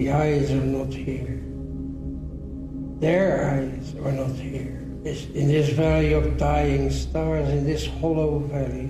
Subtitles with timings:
[0.00, 1.44] The eyes are not here.
[3.00, 4.80] Their eyes are not here.
[5.04, 8.88] It's in this valley of dying stars, in this hollow valley,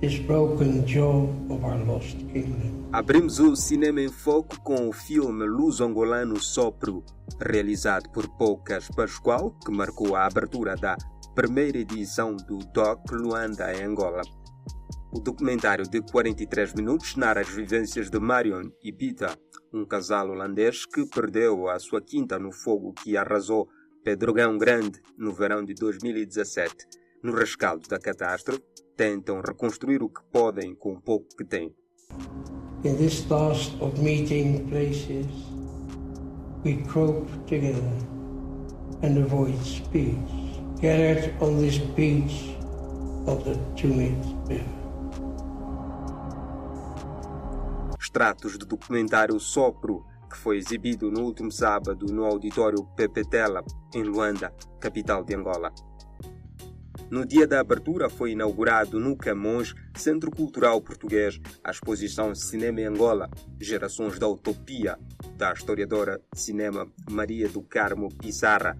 [0.00, 2.90] this broken jaw of our lost kingdom.
[2.90, 7.04] Abrimos o Cinema em Foco com o filme luso-angolano Sopro,
[7.40, 10.96] realizado por Poucas Pascoal, que marcou a abertura da
[11.36, 14.22] primeira edição do DOC Luanda em Angola.
[15.14, 19.38] O documentário de 43 minutos narra as vivências de Marion e Pita,
[19.72, 23.68] um casal holandês que perdeu a sua quinta no fogo que arrasou
[24.02, 26.74] Pedrogão Grande no verão de 2017.
[27.22, 28.60] No rescaldo da catástrofe,
[28.96, 31.72] tentam reconstruir o que podem com o pouco que têm.
[32.82, 35.26] In this last of meeting places,
[36.64, 37.80] we croak together
[39.04, 42.56] and avoid speech, gathered on this beach
[43.28, 44.83] of the Tumit River.
[48.14, 54.54] Extratos do documentário Sopro, que foi exibido no último sábado no auditório Pepetela, em Luanda,
[54.78, 55.74] capital de Angola.
[57.10, 62.84] No dia da abertura foi inaugurado no Camões, Centro Cultural Português, a exposição Cinema em
[62.84, 63.28] Angola,
[63.60, 64.96] Gerações da Utopia,
[65.36, 68.78] da historiadora de cinema Maria do Carmo Pizarra.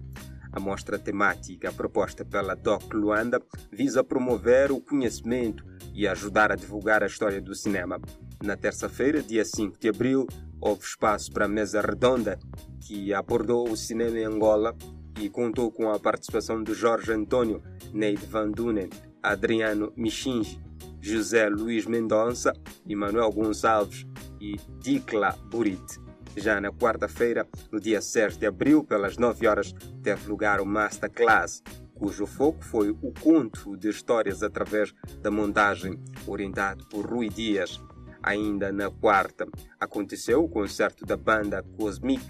[0.49, 7.03] A mostra temática proposta pela DOC Luanda visa promover o conhecimento e ajudar a divulgar
[7.03, 7.99] a história do cinema.
[8.45, 10.27] Na terça-feira, dia 5 de abril,
[10.61, 12.37] houve espaço para a mesa redonda
[12.79, 14.77] que abordou o cinema em Angola
[15.19, 18.87] e contou com a participação de Jorge Antônio, Neide Van Dunen,
[19.23, 20.61] Adriano Michinge,
[21.01, 22.53] José Luiz Mendonça,
[22.87, 24.05] Manuel Gonçalves
[24.39, 25.99] e Dicla Burit.
[26.37, 31.63] Já na quarta-feira, no dia 6 de abril, pelas 9 horas, teve lugar o Masterclass,
[31.95, 37.81] cujo foco foi o conto de histórias através da montagem, orientado por Rui Dias.
[38.25, 39.47] Ainda na quarta,
[39.79, 42.25] aconteceu o concerto da banda Cosmic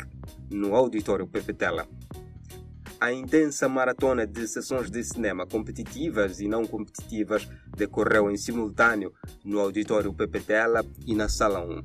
[0.52, 1.88] no Auditório Pepetela.
[3.00, 7.48] A intensa maratona de sessões de cinema competitivas e não competitivas
[7.78, 9.14] decorreu em simultâneo
[9.46, 11.82] no Auditório Pepetela e na Sala 1.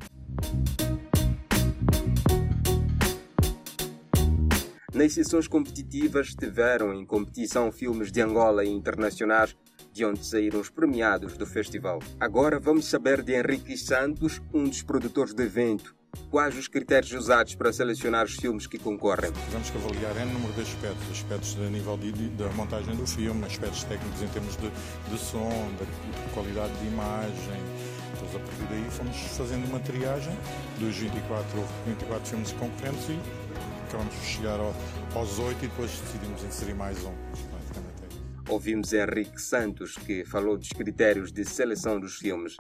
[4.93, 9.57] Nas sessões competitivas estiveram em competição filmes de Angola e internacionais
[9.93, 12.01] de onde saíram os premiados do festival.
[12.19, 15.95] Agora vamos saber de Henrique Santos, um dos produtores do evento.
[16.31, 19.33] Quais os critérios usados para selecionar os filmes que concorrem?
[19.33, 23.07] Tivemos que avaliar N número de aspectos, aspectos a nível de, de, da montagem do
[23.07, 27.61] filme, aspectos técnicos em termos de, de som, de, de qualidade de imagem.
[28.21, 30.37] A partir daí fomos fazendo uma triagem
[30.79, 33.19] dos 24, houve 24 filmes concorrentes e
[33.89, 34.75] acabamos de chegar ao,
[35.15, 37.60] aos 8 e depois decidimos inserir mais um.
[38.51, 42.57] Ouvimos Henrique Santos, que falou dos critérios de seleção dos filmes.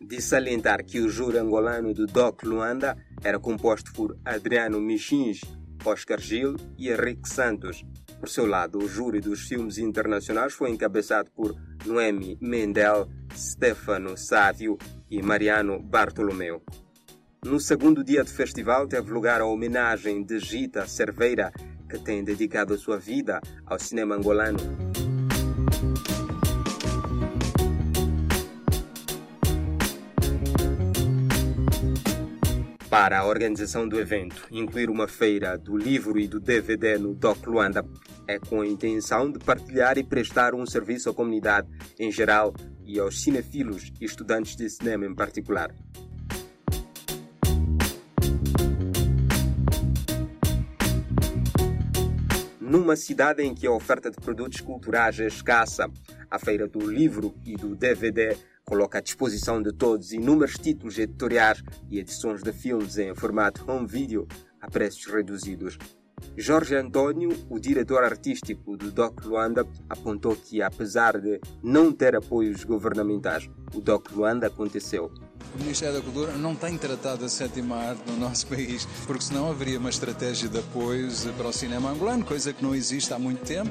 [0.00, 5.40] De salientar que o júri angolano do DOC Luanda era composto por Adriano Michins,
[5.84, 7.84] Oscar Gil e Henrique Santos.
[8.20, 14.78] Por seu lado, o júri dos filmes internacionais foi encabeçado por Noemi Mendel, Stefano Sávio
[15.10, 16.62] e Mariano Bartolomeu.
[17.44, 21.52] No segundo dia do festival teve lugar a homenagem de Gita Cerveira,
[21.90, 24.58] que tem dedicado a sua vida ao cinema angolano.
[32.94, 37.44] Para a organização do evento, incluir uma feira do livro e do DVD no DOC
[37.48, 37.84] Luanda
[38.24, 41.66] é com a intenção de partilhar e prestar um serviço à comunidade
[41.98, 45.74] em geral e aos cinefilos e estudantes de cinema em particular.
[52.60, 55.90] Numa cidade em que a oferta de produtos culturais é escassa,
[56.30, 61.62] a Feira do Livro e do DVD coloca à disposição de todos inúmeros títulos editoriais
[61.90, 64.26] e edições de filmes em formato home video
[64.60, 65.78] a preços reduzidos.
[66.36, 72.64] Jorge Antônio, o diretor artístico do DOC Luanda, apontou que, apesar de não ter apoios
[72.64, 75.12] governamentais, o DOC Luanda aconteceu.
[75.54, 79.50] O Ministério da Cultura não tem tratado a sétima arte no nosso país, porque senão
[79.50, 83.44] haveria uma estratégia de apoios para o cinema angolano, coisa que não existe há muito
[83.44, 83.70] tempo.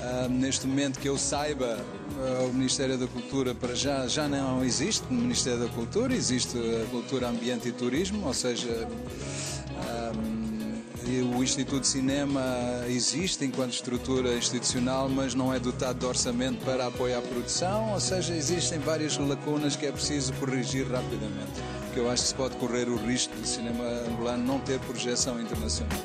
[0.00, 1.78] Uh, neste momento que eu saiba,
[2.16, 5.04] uh, o Ministério da Cultura para já já não existe.
[5.10, 8.88] No Ministério da Cultura existe a Cultura, Ambiente e Turismo, ou seja,
[10.16, 12.42] um, o Instituto de Cinema
[12.88, 18.00] existe enquanto estrutura institucional, mas não é dotado de orçamento para apoiar a produção, ou
[18.00, 21.60] seja, existem várias lacunas que é preciso corrigir rapidamente.
[21.86, 25.40] Porque eu acho que se pode correr o risco do cinema angolano não ter projeção
[25.40, 25.98] internacional.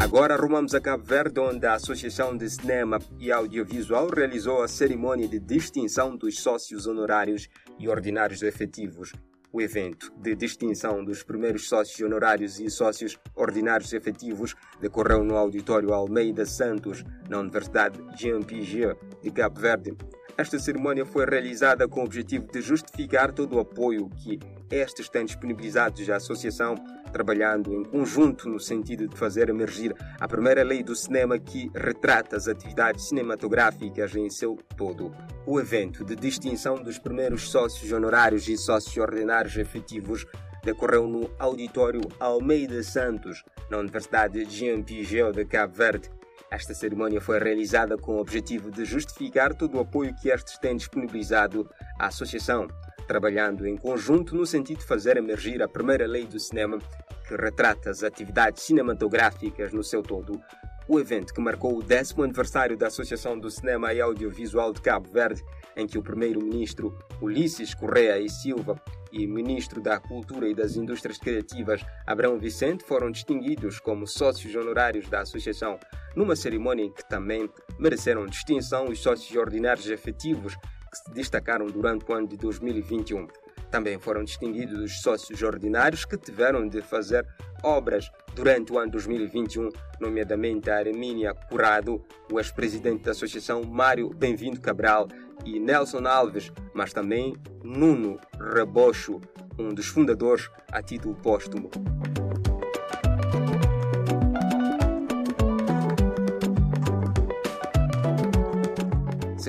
[0.00, 5.26] Agora arrumamos a Cabo Verde, onde a Associação de Cinema e Audiovisual realizou a cerimônia
[5.26, 7.48] de distinção dos sócios honorários
[7.80, 9.12] e ordinários efetivos.
[9.52, 15.92] O evento de distinção dos primeiros sócios honorários e sócios ordinários efetivos decorreu no Auditório
[15.92, 19.96] Almeida Santos, na Universidade Jean Piaget de Cabo Verde.
[20.36, 24.38] Esta cerimônia foi realizada com o objetivo de justificar todo o apoio que
[24.70, 26.76] estes têm disponibilizados à Associação,
[27.08, 32.36] trabalhando em conjunto no sentido de fazer emergir a primeira lei do cinema que retrata
[32.36, 35.14] as atividades cinematográficas em seu todo.
[35.46, 40.26] O evento de distinção dos primeiros sócios honorários e sócios ordinários efetivos
[40.62, 46.10] decorreu no Auditório Almeida Santos, na Universidade Jean Piaget de Cabo Verde,
[46.50, 50.76] esta cerimônia foi realizada com o objetivo de justificar todo o apoio que estes têm
[50.76, 51.68] disponibilizado
[51.98, 52.66] à Associação,
[53.08, 56.78] trabalhando em conjunto no sentido de fazer emergir a primeira lei do cinema
[57.26, 60.40] que retrata as atividades cinematográficas no seu todo.
[60.86, 65.10] O evento que marcou o décimo aniversário da Associação do Cinema e Audiovisual de Cabo
[65.10, 65.42] Verde,
[65.76, 68.80] em que o primeiro-ministro Ulisses Correa e Silva
[69.12, 75.08] e Ministro da Cultura e das Indústrias Criativas, Abrão Vicente, foram distinguidos como sócios honorários
[75.08, 75.78] da Associação,
[76.16, 80.56] numa cerimônia em que também mereceram distinção os sócios ordinários efetivos
[80.90, 83.28] que se destacaram durante o ano de 2021.
[83.70, 87.26] Também foram distinguidos os sócios ordinários que tiveram de fazer
[87.62, 89.68] obras durante o ano 2021,
[90.00, 92.02] nomeadamente a Aremínia Curado,
[92.32, 95.08] o ex-presidente da Associação Mário Bem-vindo Cabral
[95.44, 98.18] e Nelson Alves, mas também Nuno
[98.54, 99.20] Rebocho,
[99.58, 101.70] um dos fundadores a título póstumo.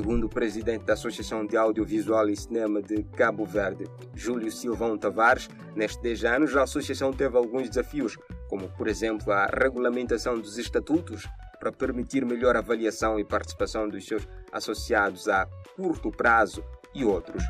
[0.09, 3.85] Segundo o presidente da Associação de Audiovisual e Cinema de Cabo Verde,
[4.15, 8.17] Júlio Silvão Tavares, nestes 10 anos a associação teve alguns desafios,
[8.49, 11.27] como por exemplo a regulamentação dos estatutos
[11.59, 15.45] para permitir melhor avaliação e participação dos seus associados a
[15.75, 17.43] curto prazo e outros.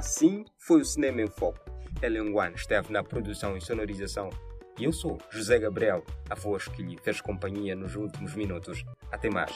[0.00, 1.60] Assim foi o Cinema em Foco.
[2.00, 4.30] Ellen Wan esteve na produção e sonorização.
[4.78, 8.82] E eu sou José Gabriel, a voz que lhe fez companhia nos últimos minutos.
[9.12, 9.52] Até mais.